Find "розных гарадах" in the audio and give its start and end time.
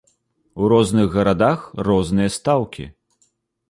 0.73-1.59